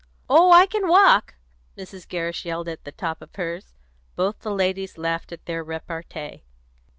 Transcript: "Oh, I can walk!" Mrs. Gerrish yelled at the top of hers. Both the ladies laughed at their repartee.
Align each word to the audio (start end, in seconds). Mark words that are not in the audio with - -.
"Oh, 0.27 0.51
I 0.51 0.65
can 0.65 0.87
walk!" 0.87 1.35
Mrs. 1.77 2.07
Gerrish 2.09 2.43
yelled 2.43 2.67
at 2.67 2.85
the 2.85 2.91
top 2.91 3.21
of 3.21 3.35
hers. 3.35 3.75
Both 4.15 4.39
the 4.39 4.49
ladies 4.49 4.97
laughed 4.97 5.31
at 5.31 5.45
their 5.45 5.63
repartee. 5.63 6.43